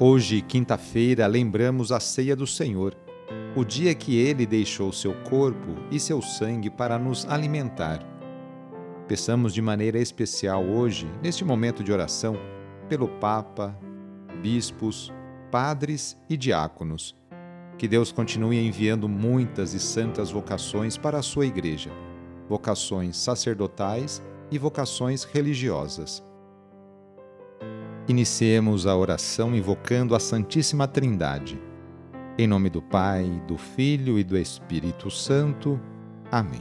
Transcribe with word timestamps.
Hoje, 0.00 0.40
quinta-feira, 0.40 1.26
lembramos 1.26 1.92
a 1.92 2.00
ceia 2.00 2.34
do 2.34 2.46
Senhor, 2.46 2.96
o 3.54 3.62
dia 3.62 3.94
que 3.94 4.16
ele 4.16 4.46
deixou 4.46 4.90
seu 4.90 5.12
corpo 5.22 5.76
e 5.90 6.00
seu 6.00 6.22
sangue 6.22 6.70
para 6.70 6.98
nos 6.98 7.26
alimentar. 7.26 8.00
Peçamos 9.06 9.52
de 9.52 9.60
maneira 9.60 9.98
especial 9.98 10.64
hoje, 10.64 11.06
neste 11.22 11.44
momento 11.44 11.84
de 11.84 11.92
oração, 11.92 12.36
pelo 12.88 13.06
Papa, 13.06 13.78
bispos, 14.40 15.12
padres 15.50 16.16
e 16.28 16.36
diáconos. 16.38 17.14
Que 17.76 17.86
Deus 17.86 18.10
continue 18.10 18.66
enviando 18.66 19.08
muitas 19.08 19.74
e 19.74 19.78
santas 19.78 20.30
vocações 20.30 20.96
para 20.96 21.18
a 21.18 21.22
sua 21.22 21.46
igreja, 21.46 21.90
vocações 22.48 23.18
sacerdotais 23.18 24.22
e 24.50 24.58
vocações 24.58 25.24
religiosas. 25.24 26.24
Iniciemos 28.08 28.84
a 28.84 28.96
oração 28.96 29.54
invocando 29.54 30.16
a 30.16 30.18
Santíssima 30.18 30.88
Trindade. 30.88 31.56
Em 32.36 32.48
nome 32.48 32.68
do 32.68 32.82
Pai, 32.82 33.40
do 33.46 33.56
Filho 33.56 34.18
e 34.18 34.24
do 34.24 34.36
Espírito 34.36 35.08
Santo. 35.08 35.80
Amém. 36.28 36.60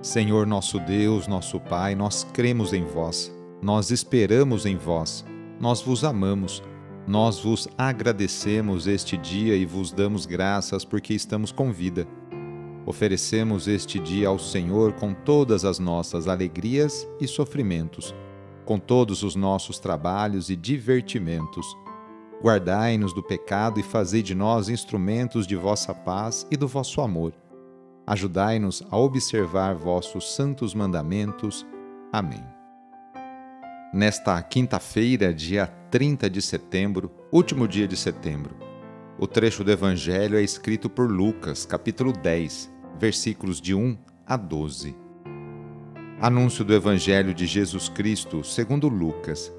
Senhor 0.00 0.46
nosso 0.46 0.78
Deus, 0.78 1.26
nosso 1.26 1.58
Pai, 1.58 1.96
nós 1.96 2.22
cremos 2.32 2.72
em 2.72 2.84
vós, 2.84 3.34
nós 3.60 3.90
esperamos 3.90 4.64
em 4.64 4.76
vós, 4.76 5.24
nós 5.58 5.82
vos 5.82 6.04
amamos, 6.04 6.62
nós 7.04 7.40
vos 7.40 7.68
agradecemos 7.76 8.86
este 8.86 9.16
dia 9.16 9.56
e 9.56 9.66
vos 9.66 9.90
damos 9.90 10.24
graças 10.24 10.84
porque 10.84 11.14
estamos 11.14 11.50
com 11.50 11.72
vida. 11.72 12.06
Oferecemos 12.86 13.66
este 13.66 13.98
dia 13.98 14.28
ao 14.28 14.38
Senhor 14.38 14.92
com 14.92 15.12
todas 15.12 15.64
as 15.64 15.80
nossas 15.80 16.28
alegrias 16.28 17.08
e 17.20 17.26
sofrimentos 17.26 18.14
com 18.64 18.78
todos 18.78 19.22
os 19.22 19.34
nossos 19.34 19.78
trabalhos 19.78 20.50
e 20.50 20.56
divertimentos. 20.56 21.66
Guardai-nos 22.42 23.12
do 23.12 23.22
pecado 23.22 23.78
e 23.78 23.82
fazei 23.82 24.22
de 24.22 24.34
nós 24.34 24.68
instrumentos 24.68 25.46
de 25.46 25.56
vossa 25.56 25.94
paz 25.94 26.46
e 26.50 26.56
do 26.56 26.66
vosso 26.66 27.00
amor. 27.00 27.34
Ajudai-nos 28.06 28.82
a 28.90 28.96
observar 28.96 29.74
vossos 29.74 30.34
santos 30.34 30.74
mandamentos. 30.74 31.66
Amém. 32.12 32.42
Nesta 33.92 34.40
quinta-feira, 34.42 35.34
dia 35.34 35.66
30 35.66 36.30
de 36.30 36.40
setembro, 36.40 37.10
último 37.32 37.66
dia 37.66 37.86
de 37.86 37.96
setembro, 37.96 38.56
o 39.18 39.26
trecho 39.26 39.62
do 39.62 39.70
Evangelho 39.70 40.38
é 40.38 40.42
escrito 40.42 40.88
por 40.88 41.10
Lucas, 41.10 41.66
capítulo 41.66 42.12
10, 42.12 42.72
versículos 42.98 43.60
de 43.60 43.74
1 43.74 43.98
a 44.26 44.36
12. 44.36 44.99
Anúncio 46.22 46.62
do 46.66 46.74
Evangelho 46.74 47.32
de 47.32 47.46
Jesus 47.46 47.88
Cristo 47.88 48.44
segundo 48.44 48.90
Lucas. 48.90 49.50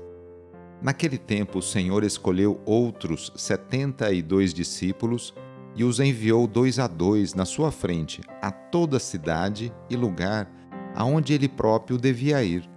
Naquele 0.80 1.18
tempo, 1.18 1.58
o 1.58 1.62
Senhor 1.62 2.04
escolheu 2.04 2.62
outros 2.68 3.34
setenta 3.36 4.12
e 4.12 4.22
dois 4.22 4.54
discípulos 4.54 5.34
e 5.76 5.84
os 5.84 6.00
enviou 6.00 6.46
dois 6.46 6.78
a 6.78 6.86
dois 6.86 7.34
na 7.34 7.46
sua 7.46 7.72
frente 7.72 8.22
a 8.44 8.52
toda 8.52 9.00
cidade 9.00 9.74
e 9.90 9.96
lugar 9.96 10.48
aonde 10.94 11.34
ele 11.34 11.50
próprio 11.50 11.98
devia 11.98 12.44
ir. 12.44 12.70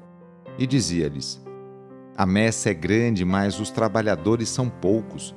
E 0.59 0.67
dizia-lhes: 0.67 1.45
A 2.17 2.25
messe 2.25 2.71
é 2.71 2.75
grande, 2.75 3.23
mas 3.23 3.61
os 3.61 3.69
trabalhadores 3.71 4.49
são 4.49 4.67
poucos. 4.67 5.35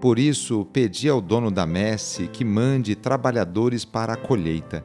Por 0.00 0.16
isso, 0.16 0.64
pedi 0.72 1.08
ao 1.08 1.20
dono 1.20 1.50
da 1.50 1.66
messe 1.66 2.28
que 2.28 2.44
mande 2.44 2.94
trabalhadores 2.94 3.84
para 3.84 4.12
a 4.12 4.16
colheita. 4.16 4.84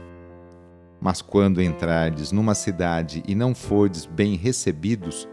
Mas 1.01 1.19
quando 1.19 1.63
entrardes 1.63 2.31
numa 2.31 2.53
cidade 2.53 3.23
e 3.27 3.33
não 3.33 3.55
fordes 3.55 4.05
bem 4.05 4.35
recebidos, 4.35 5.27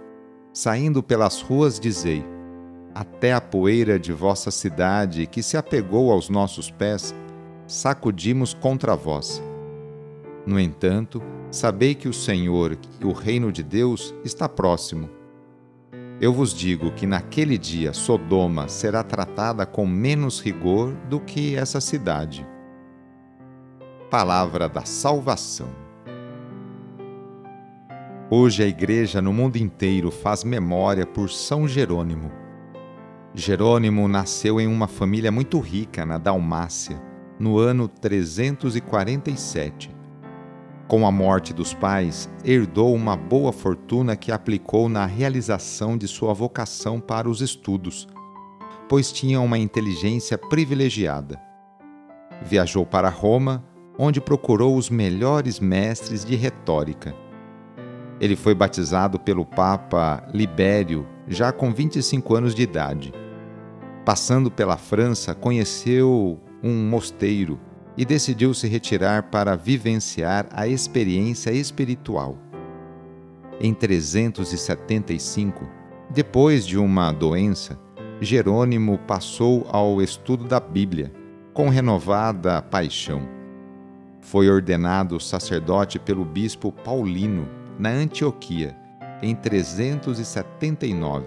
saindo 0.51 1.03
pelas 1.03 1.43
ruas 1.43 1.79
dizei: 1.79 2.25
Até 2.95 3.35
a 3.35 3.41
poeira 3.41 3.99
de 3.99 4.11
vossa 4.11 4.51
cidade 4.51 5.27
que 5.27 5.43
se 5.43 5.59
apegou 5.59 6.11
aos 6.11 6.31
nossos 6.31 6.71
pés, 6.71 7.15
sacudimos 7.67 8.55
contra 8.55 8.97
vós. 8.97 9.43
No 10.47 10.59
entanto, 10.59 11.23
sabei 11.51 11.95
que 11.95 12.09
o 12.09 12.15
Senhor 12.15 12.79
e 12.99 13.05
o 13.05 13.13
reino 13.13 13.53
de 13.53 13.63
Deus 13.63 14.15
está 14.25 14.49
próximo. 14.49 15.11
Eu 16.19 16.33
vos 16.33 16.55
digo 16.55 16.91
que 16.93 17.07
naquele 17.07 17.59
dia 17.59 17.93
Sodoma 17.93 18.69
será 18.69 19.05
tratada 19.05 19.67
com 19.67 19.87
menos 19.87 20.41
rigor 20.41 20.95
do 21.11 21.21
que 21.21 21.55
essa 21.55 21.79
cidade 21.79 22.47
palavra 24.11 24.69
da 24.71 24.87
salvação. 24.87 25.69
Hoje 28.31 28.63
a 28.63 28.67
Igreja 28.67 29.21
no 29.21 29.35
mundo 29.35 29.57
inteiro 29.57 30.11
faz 30.11 30.43
memória 30.45 31.07
por 31.07 31.29
São 31.29 31.69
Jerônimo. 31.69 32.33
Jerônimo 33.35 34.09
nasceu 34.09 34.59
em 34.59 34.67
uma 34.67 34.89
família 34.89 35.31
muito 35.31 35.61
rica 35.61 36.07
na 36.07 36.17
Dalmácia, 36.17 36.99
no 37.39 37.59
ano 37.59 37.87
347. 37.87 39.95
Com 40.87 41.07
a 41.07 41.13
morte 41.13 41.53
dos 41.53 41.75
pais, 41.75 42.31
herdou 42.43 42.95
uma 42.95 43.15
boa 43.15 43.53
fortuna 43.53 44.17
que 44.17 44.33
aplicou 44.33 44.89
na 44.89 45.05
realização 45.05 45.99
de 45.99 46.09
sua 46.09 46.33
vocação 46.33 46.99
para 46.99 47.29
os 47.29 47.43
estudos, 47.43 48.09
pois 48.89 49.13
tinha 49.13 49.39
uma 49.39 49.59
inteligência 49.59 50.39
privilegiada. 50.39 51.39
Viajou 52.43 52.87
para 52.87 53.11
Roma 53.11 53.68
onde 53.99 54.21
procurou 54.21 54.77
os 54.77 54.89
melhores 54.89 55.59
mestres 55.59 56.25
de 56.25 56.37
retórica. 56.37 57.13
Ele 58.21 58.37
foi 58.37 58.55
batizado 58.55 59.19
pelo 59.19 59.45
Papa 59.45 60.25
Libério 60.33 61.05
já 61.27 61.51
com 61.51 61.73
25 61.73 62.35
anos 62.37 62.55
de 62.55 62.63
idade. 62.63 63.13
Passando 64.05 64.51
pela 64.51 64.77
França, 64.77 65.35
conheceu 65.35 66.41
um 66.63 66.89
mosteiro 66.89 67.59
e 67.97 68.05
decidiu 68.05 68.55
se 68.55 68.69
retirar 68.69 69.25
para 69.25 69.57
vivenciar 69.57 70.47
a 70.53 70.69
experiência 70.69 71.51
espiritual. 71.51 72.39
Em 73.61 73.75
375, 73.75 75.69
depois 76.11 76.65
de 76.65 76.79
uma 76.79 77.11
doença, 77.13 77.79
Jerônimo 78.21 78.99
passou 78.99 79.67
ao 79.69 80.01
estudo 80.01 80.45
da 80.45 80.61
Bíblia, 80.61 81.13
com 81.53 81.69
renovada 81.69 82.63
paixão 82.63 83.38
foi 84.21 84.51
ordenado 84.51 85.19
sacerdote 85.21 85.99
pelo 85.99 86.25
bispo 86.25 86.73
Paulino, 86.73 87.49
na 87.79 87.91
Antioquia, 87.91 88.77
em 89.23 89.35
379, 89.35 91.27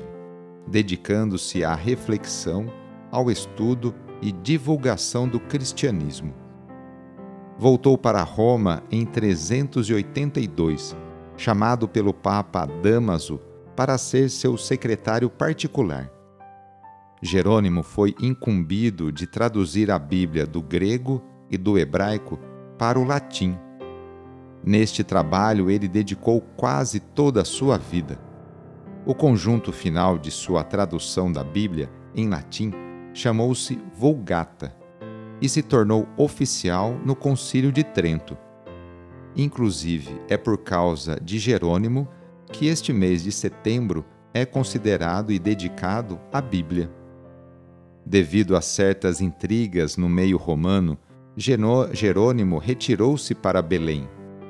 dedicando-se 0.67 1.63
à 1.63 1.73
reflexão, 1.73 2.71
ao 3.09 3.31
estudo 3.31 3.93
e 4.21 4.31
divulgação 4.31 5.27
do 5.27 5.39
cristianismo. 5.39 6.33
Voltou 7.57 7.97
para 7.97 8.23
Roma 8.23 8.83
em 8.91 9.05
382, 9.05 10.95
chamado 11.37 11.87
pelo 11.87 12.13
Papa 12.13 12.65
Damaso 12.65 13.39
para 13.75 13.97
ser 13.97 14.29
seu 14.29 14.57
secretário 14.57 15.29
particular. 15.29 16.11
Jerônimo 17.21 17.83
foi 17.83 18.15
incumbido 18.19 19.11
de 19.11 19.27
traduzir 19.27 19.91
a 19.91 19.99
Bíblia 19.99 20.45
do 20.45 20.61
grego 20.61 21.21
e 21.49 21.57
do 21.57 21.77
hebraico 21.77 22.39
para 22.81 22.99
o 22.99 23.03
latim. 23.03 23.55
Neste 24.65 25.03
trabalho, 25.03 25.69
ele 25.69 25.87
dedicou 25.87 26.41
quase 26.57 26.99
toda 26.99 27.43
a 27.43 27.45
sua 27.45 27.77
vida. 27.77 28.17
O 29.05 29.13
conjunto 29.13 29.71
final 29.71 30.17
de 30.17 30.31
sua 30.31 30.63
tradução 30.63 31.31
da 31.31 31.43
Bíblia, 31.43 31.91
em 32.15 32.27
latim, 32.27 32.71
chamou-se 33.13 33.79
Vulgata. 33.95 34.75
e 35.39 35.47
se 35.49 35.61
tornou 35.61 36.07
oficial 36.17 36.95
no 37.05 37.15
Concílio 37.15 37.71
de 37.71 37.83
Trento. 37.83 38.35
Inclusive, 39.35 40.19
é 40.27 40.37
por 40.37 40.57
causa 40.59 41.19
de 41.19 41.37
Jerônimo 41.37 42.07
que 42.51 42.67
este 42.67 42.91
mês 42.93 43.23
de 43.23 43.31
setembro 43.31 44.05
é 44.33 44.43
considerado 44.43 45.31
e 45.31 45.37
dedicado 45.37 46.19
à 46.31 46.41
Bíblia. 46.41 46.91
Devido 48.03 48.55
a 48.55 48.61
certas 48.61 49.19
intrigas 49.19 49.97
no 49.97 50.07
meio 50.09 50.37
romano, 50.37 50.97
Jerônimo 51.37 52.57
retirou-se 52.57 53.33
para 53.33 53.61
Belém, 53.61 54.09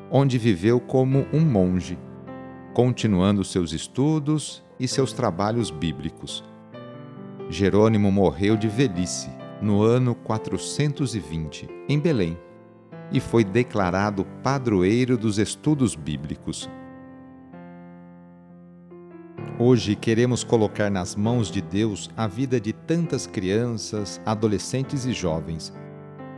onde 0.10 0.38
viveu 0.38 0.80
como 0.80 1.28
um 1.32 1.42
monge, 1.42 1.98
continuando 2.74 3.44
seus 3.44 3.72
estudos 3.72 4.64
e 4.80 4.88
seus 4.88 5.14
trabalhos 5.14 5.70
bíblicos. 5.70 6.44
Jerônimo 7.50 8.12
morreu 8.12 8.58
de 8.58 8.68
velhice 8.68 9.30
no 9.62 9.84
ano 9.84 10.16
420, 10.16 11.70
em 11.88 12.00
Belém, 12.00 12.38
e 13.12 13.20
foi 13.20 13.44
declarado 13.44 14.26
padroeiro 14.42 15.18
dos 15.18 15.38
estudos 15.38 15.94
bíblicos. 15.94 16.68
Hoje 19.60 19.96
queremos 19.96 20.44
colocar 20.44 20.90
nas 20.90 21.16
mãos 21.16 21.52
de 21.52 21.62
Deus 21.62 22.10
a 22.18 22.26
vida 22.26 22.60
de 22.60 22.74
tantas 22.74 23.28
crianças, 23.28 24.20
adolescentes 24.26 25.06
e 25.06 25.14
jovens. 25.14 25.72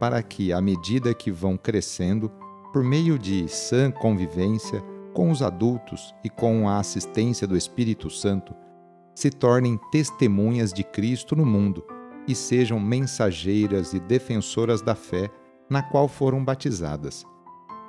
para 0.00 0.22
que, 0.22 0.50
à 0.50 0.62
medida 0.62 1.12
que 1.12 1.30
vão 1.30 1.58
crescendo, 1.58 2.32
por 2.72 2.82
meio 2.82 3.18
de 3.18 3.46
sã 3.48 3.90
convivência 3.90 4.82
com 5.12 5.30
os 5.30 5.42
adultos 5.42 6.14
e 6.24 6.30
com 6.30 6.66
a 6.66 6.78
assistência 6.78 7.46
do 7.46 7.54
Espírito 7.54 8.08
Santo, 8.08 8.54
se 9.14 9.30
tornem 9.30 9.78
testemunhas 9.92 10.72
de 10.72 10.82
Cristo 10.82 11.36
no 11.36 11.44
mundo 11.44 11.84
e 12.26 12.34
sejam 12.34 12.80
mensageiras 12.80 13.92
e 13.92 14.00
defensoras 14.00 14.80
da 14.80 14.94
fé 14.94 15.28
na 15.68 15.82
qual 15.82 16.08
foram 16.08 16.42
batizadas. 16.42 17.26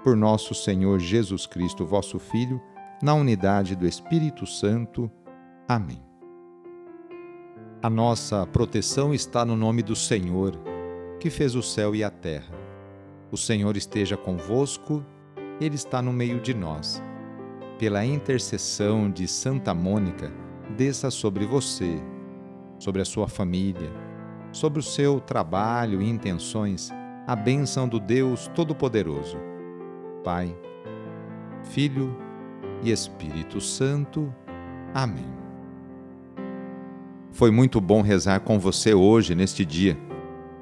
Por 0.03 0.17
nosso 0.17 0.53
Senhor 0.53 0.99
Jesus 0.99 1.45
Cristo, 1.45 1.85
vosso 1.85 2.19
Filho, 2.19 2.59
na 3.01 3.13
unidade 3.13 3.75
do 3.75 3.87
Espírito 3.87 4.45
Santo. 4.45 5.09
Amém. 5.67 6.03
A 7.81 7.89
nossa 7.89 8.45
proteção 8.45 9.13
está 9.13 9.45
no 9.45 9.55
nome 9.55 9.81
do 9.81 9.95
Senhor, 9.95 10.59
que 11.21 11.29
fez 11.29 11.53
o 11.53 11.61
céu 11.61 11.93
e 11.93 12.03
a 12.03 12.09
terra. 12.09 12.51
O 13.31 13.37
Senhor 13.37 13.77
esteja 13.77 14.17
convosco, 14.17 15.05
Ele 15.61 15.75
está 15.75 16.01
no 16.01 16.11
meio 16.11 16.41
de 16.41 16.51
nós. 16.51 17.01
Pela 17.77 18.03
intercessão 18.03 19.09
de 19.09 19.27
Santa 19.27 19.71
Mônica, 19.71 20.31
desça 20.75 21.11
sobre 21.11 21.45
você, 21.45 22.01
sobre 22.79 23.03
a 23.03 23.05
sua 23.05 23.27
família, 23.27 23.91
sobre 24.51 24.79
o 24.79 24.83
seu 24.83 25.19
trabalho 25.19 26.01
e 26.01 26.09
intenções, 26.09 26.89
a 27.27 27.35
bênção 27.35 27.87
do 27.87 27.99
Deus 27.99 28.47
Todo-Poderoso. 28.55 29.37
Pai, 30.23 30.57
Filho 31.65 32.17
e 32.81 32.91
Espírito 32.91 33.61
Santo. 33.61 34.33
Amém. 34.91 35.31
Foi 37.31 37.51
muito 37.51 37.79
bom 37.79 38.01
rezar 38.01 38.39
com 38.39 38.57
você 38.59 38.95
hoje, 38.95 39.35
neste 39.35 39.63
dia. 39.63 39.95